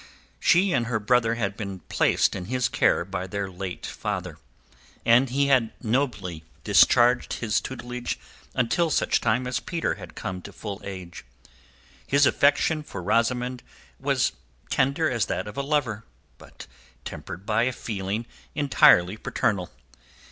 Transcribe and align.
She 0.39 0.73
and 0.73 0.87
her 0.87 0.99
brother 0.99 1.35
had 1.35 1.55
been 1.55 1.81
placed 1.81 2.35
in 2.35 2.45
his 2.45 2.67
care 2.69 3.05
by 3.05 3.27
their 3.27 3.51
late 3.51 3.85
father, 3.85 4.39
and 5.05 5.29
he 5.29 5.45
had 5.45 5.71
nobly 5.83 6.43
discharged 6.63 7.33
his 7.33 7.61
tutelage 7.61 8.17
until 8.55 8.89
such 8.89 9.21
time 9.21 9.45
as 9.45 9.59
Peter 9.59 9.93
had 10.01 10.15
come 10.15 10.41
to 10.41 10.51
full 10.51 10.81
age. 10.83 11.23
His 12.07 12.25
affection 12.25 12.81
for 12.81 13.03
Rosamund 13.03 13.61
was 13.99 14.31
tender 14.71 15.07
as 15.07 15.27
that 15.27 15.45
of 15.45 15.55
a 15.55 15.61
lover, 15.61 16.03
but 16.39 16.65
tempered 17.05 17.45
by 17.45 17.61
a 17.65 17.71
feeling 17.71 18.25
entirely 18.55 19.17
paternal. 19.17 19.69